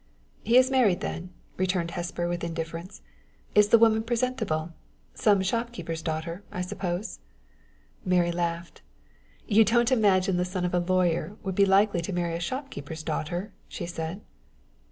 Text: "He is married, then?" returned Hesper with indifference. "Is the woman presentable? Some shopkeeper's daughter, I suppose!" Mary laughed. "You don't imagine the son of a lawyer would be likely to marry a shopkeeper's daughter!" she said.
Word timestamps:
"He 0.43 0.57
is 0.57 0.71
married, 0.71 1.01
then?" 1.01 1.29
returned 1.57 1.91
Hesper 1.91 2.27
with 2.27 2.43
indifference. 2.43 3.03
"Is 3.53 3.67
the 3.67 3.77
woman 3.77 4.01
presentable? 4.01 4.73
Some 5.13 5.43
shopkeeper's 5.43 6.01
daughter, 6.01 6.41
I 6.51 6.61
suppose!" 6.61 7.19
Mary 8.03 8.31
laughed. 8.31 8.81
"You 9.45 9.63
don't 9.63 9.91
imagine 9.91 10.37
the 10.37 10.43
son 10.43 10.65
of 10.65 10.73
a 10.73 10.79
lawyer 10.79 11.37
would 11.43 11.53
be 11.53 11.67
likely 11.67 12.01
to 12.01 12.13
marry 12.13 12.33
a 12.35 12.39
shopkeeper's 12.39 13.03
daughter!" 13.03 13.53
she 13.67 13.85
said. 13.85 14.21